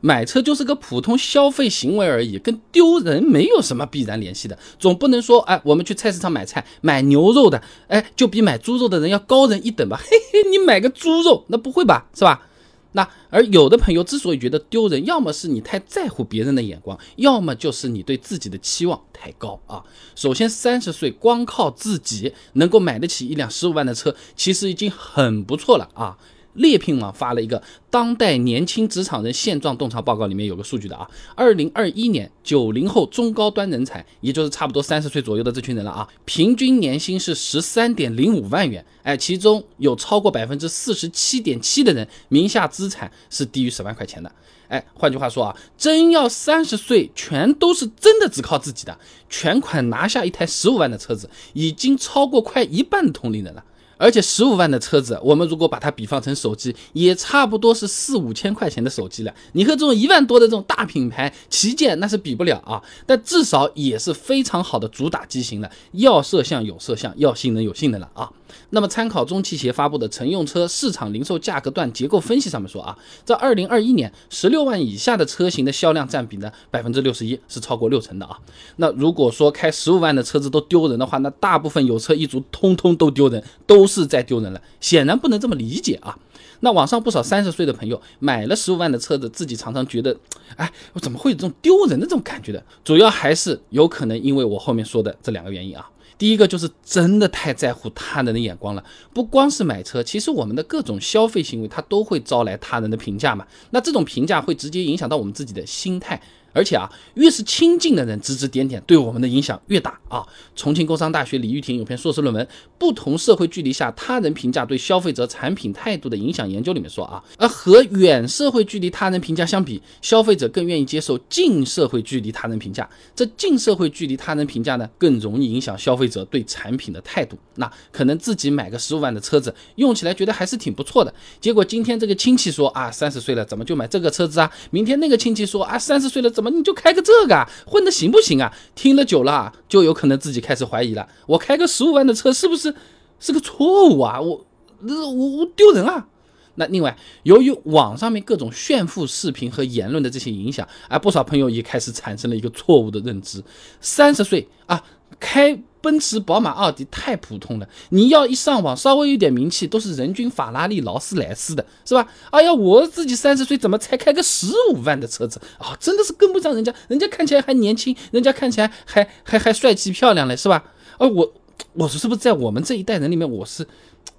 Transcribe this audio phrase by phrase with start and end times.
[0.00, 4.58] 买车就是个普通消费行为而已，跟丢人没有什么必然联系的。
[4.78, 9.98] 总不能说，哎，我们去菜市场买菜，买牛肉的，哎，就比买猪肉的人要高人一等吧？
[10.08, 12.08] 嘿嘿，你买个猪肉，那不会吧？
[12.14, 12.46] 是吧？
[12.92, 19.84] 那而有的朋友之所以觉得丢人，要么是你太在乎别人的眼光，要么就是你对自己的期望太高啊。
[20.14, 26.16] 首先，三十岁光靠自己能够买得起一辆十五万的车，其实已经很不错了啊。
[26.58, 44.30] 猎聘网发了一个当代年轻职场人现状洞察报告，里面有个数据的啊，二零二一年九零后中高端人才，也就是差不多三十岁左右的这群人了啊，平均年薪是十三点零五万元，哎，其中有超过百分之四十七点七的人名下资产是低于十万块钱的，
[44.68, 48.98] 哎，换句话说啊，真要三十岁全都是真的只靠自己的，
[49.30, 53.64] 全款拿下一台十五万的车子，已经超过快一半的同龄人了。
[53.98, 59.34] 而且十五万的车子，我们如果把它比方成手机，也差不多是四五千块钱的手机了。
[59.52, 65.70] 你和这种一万多的这种大品牌旗舰那是比不了啊，但至少也是非常好的主打机型了。
[65.92, 68.30] 要摄像有摄像，要性能有性能了啊。
[68.70, 78.38] 那么参考中汽协发布的乘用车市场零售价格段结构分析上面说啊，在二零二一年十六万以下的车型的销量占比呢百分之六十一，是超过六成的啊。
[78.76, 84.60] 那如果说开十五万的车子都丢人的话，那大部分有车一族通通都丢人，都是在丢人了。
[84.80, 86.18] 显然不能这么理解啊。
[86.60, 90.16] 那网上不少三十岁的朋友买了十五万的车子，自己常常觉得，
[90.56, 92.62] 哎，我怎么会有这种丢人的这种感觉的？
[92.82, 95.88] 主要还是有可能因为我后面说的这两个原因啊。
[96.18, 103.46] 第一个就是真的太在乎他人的眼光了，不光是买车，其实我们的各种消费行为，它都会招来他人的评价嘛。
[103.70, 106.20] 那这种评价会直接影响到我们自己的心态。
[106.52, 110.26] 而且啊，越是亲近的人指指点点，对我们的影响越大啊。
[110.56, 112.44] 重庆工商大学李玉婷有篇硕士论文
[112.78, 122.88] 《不同社会距离下他人评价对消费者产品态度的影响研究》里面说啊，而和远社会距离他人评价相比，消费者更愿意接受近社会距离他人评价。
[123.14, 127.36] 这近社会距离他人评价呢，更容易影响消费者对产品的态度。
[127.56, 131.12] 那可能自己买个十五万的车子，用起来觉得还是挺不错的。
[131.40, 134.50] 结果今天这个亲戚说啊，三十岁了怎么就买这个车子啊？
[134.70, 138.54] 明天那个亲戚说啊，三十岁了怎么你就开个这个啊，混的行不行啊？
[138.76, 141.08] 听了久了，就有可能自己开始怀疑了。
[141.26, 142.72] 我开个十五万的车是不是
[143.18, 144.20] 是个错误啊？
[144.20, 144.46] 我
[144.80, 146.06] 我我丢人啊！
[146.54, 153.42] 那另外，由于网上面各种炫富视频和言论的这些影响，而，不少朋友也开始产生了一个错误的认知：
[153.80, 154.80] 三十岁啊，
[155.18, 155.60] 开。
[155.80, 162.06] 奔驰、宝马、奥迪太普通了，你要一上网稍微有点名气，都是人均法拉利、劳斯莱斯的，是吧？
[162.30, 165.76] 哎呀，我自己三十岁怎么才开个十五万的车子啊？
[165.78, 170.64] 真的是跟不上人家，人家看起来还年轻，人家看起来还还还帅气漂亮嘞，是吧？
[170.98, 171.32] 啊，我
[171.74, 173.66] 我说是不是在我们这一代人里面，我是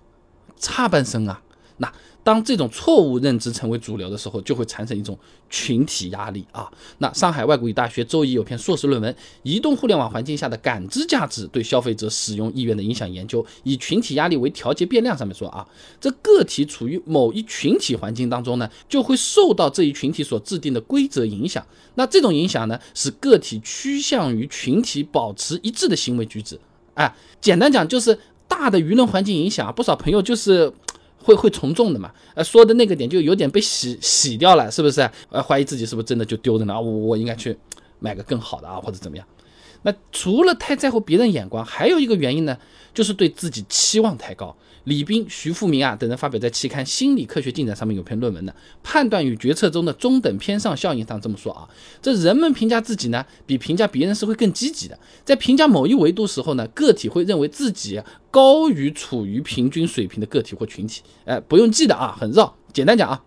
[0.57, 1.41] 差半生啊？
[1.79, 1.91] 那。
[2.21, 5.17] 当这种错误认知成为主流的时候，就会产生一种
[5.49, 6.69] 群体压力啊。
[6.99, 15.65] 那上海外国语大学周一有篇硕士论文《移动互联网环境下的感知价值对消费者使用意愿的影响研究》，以群体压力为调节变量，上面说啊，
[15.99, 21.65] 这个体处于某一群体环境当中呢，就会受到这一群体所制定的规则影响。
[21.95, 26.59] 那这种影响呢，使个体趋向于群体保持一致的行为举止。
[26.95, 30.71] 哎，简单讲就是大的舆论环境影响，不少朋友就是。
[31.21, 32.11] 会会从众的嘛？
[32.33, 35.01] 呃，说的那个点就有点被洗洗掉了，是不是？
[35.29, 36.79] 呃，怀疑自己是不是真的就丢着呢？
[36.79, 37.55] 我我应该去
[37.99, 39.25] 买个更好的啊，或者怎么样？
[39.83, 42.57] 那除了太在乎别人眼光，还有一个原因呢，
[42.93, 44.55] 就是对自己期望太高。
[44.85, 51.69] 李斌、徐富明啊等人发表在期刊《心理科学进展》上面有篇论文呢，判断与决策中的中等偏上效应上这么说啊，
[52.01, 54.97] 这人们评价自己呢，比评价别人是会更积极的。
[55.23, 58.01] 在评价某一维度时候呢，个体会认为自己
[58.31, 61.03] 高于处于平均水平的个体或群体。
[61.25, 62.55] 哎，不用记的啊，很绕。
[62.73, 63.21] 简单讲啊，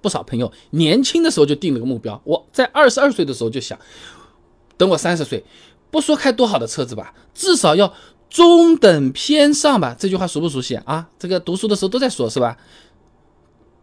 [0.00, 3.78] 不少朋友年轻的时候就定了个目标，我在二十二岁的时候就想，
[4.76, 5.44] 等我三十岁，
[5.90, 7.92] 不说开多好的车子吧，至少要。
[8.30, 11.08] 中等偏上吧，这句话熟不熟悉啊？
[11.18, 12.56] 这个读书的时候都在说，是吧？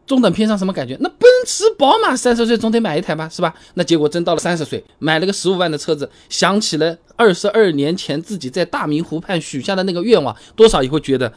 [0.05, 0.97] 中等偏上什么感觉？
[1.01, 3.53] 那奔驰、宝马三十岁总得买一台吧，是吧？
[3.73, 11.33] 那结果真到了三十岁，买了个十五万的车子，想起了二十二年前自己在大明湖畔许下的那个愿望，多少也会觉得，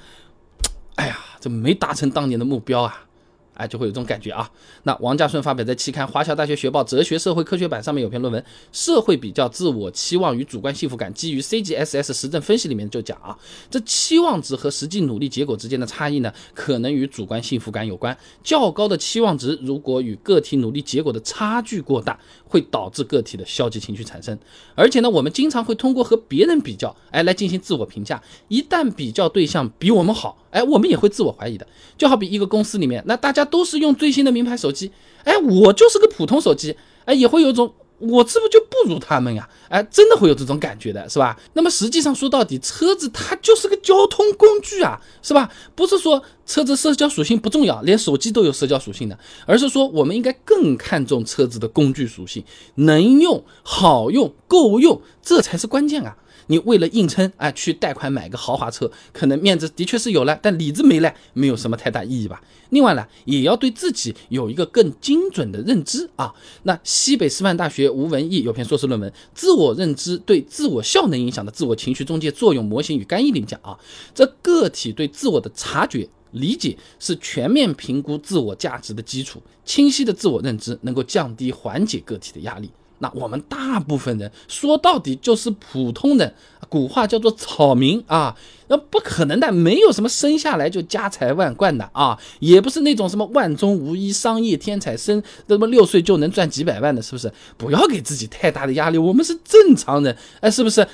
[0.94, 3.06] 哎呀，这没达成当年的目标啊。
[3.54, 4.50] 哎，就会有这种感觉啊。
[4.84, 8.42] 那王家顺发表在期刊《华侨大学学报哲学社会科学版》上面有篇论文
[8.72, 13.36] 《社会比较自我期望与主观幸福感基于 CGSS 实证分析》里面就讲啊，
[13.70, 18.16] 这期望值和实际努力结果之间的差异呢，可能与主观幸福感有关。
[18.42, 24.38] 较高的期望值如果与个体努力结果的差距过大，会导致个体的消极情绪产生。
[24.74, 28.22] 而且呢，我们经常会通过和别人比较，哎，来进行自我评价。
[28.48, 31.66] 一旦比较对象比我们好，哎，我们也会自我怀疑的。
[31.96, 34.90] 就好比一个公司里面，那大家都是用最新的名牌手机，
[35.24, 37.72] 哎，我就是个普通手机，哎，也会有种。
[38.00, 39.46] 我是不是就不如他们呀？
[39.68, 41.38] 哎，真的会有这种感觉的，是吧？
[41.52, 45.50] 那么实际上说到底，车子它就是个交通工具啊，是吧？
[45.74, 52.42] 不是说车子社交属性不重要，连手机都有社交属性的，而是说我们应该更看重车子的工具属性，
[52.76, 56.16] 能用、好用、够用，这才是关键啊。
[56.46, 62.42] 你为了硬撑啊，去贷款买个豪华车，可能面子的确是有了，但里子没了，没有什么太大意义吧。
[62.70, 66.32] 另外呢，也要对自己有一个更精准的认知啊。
[66.62, 73.76] 那西北师范大学吴文义有篇硕士论文《自我认知对自我效能影响的自我情绪中介作用模型与干预》里面讲啊，
[74.14, 82.70] 这个体对自我的察觉理解是全面评估自我价值的基础，清晰的自我认知能够降低缓解个体的压力。
[83.00, 86.32] 那我们大部分人说到底就是普通人，
[86.68, 88.36] 古话叫做草民啊，
[88.68, 97.32] 那不可能的，没有什么生下来就家财万贯的啊，也不是那种什么万中无一商业天才，生那么六岁就能赚几百万的，是不是？
[97.56, 100.86] 不要给自己太大的压力，我们是正常人，哎，是不是？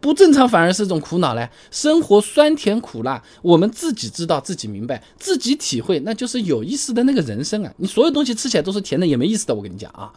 [0.00, 1.50] 不正常反而是一种苦恼嘞。
[1.72, 7.72] 生活酸甜苦辣，我们自己知道，自己明白，自己体会，那就是有意思的那个人生啊。
[7.78, 9.52] 你所有东西吃起来都是甜的，也没意思的。
[9.52, 10.12] 我跟你讲啊。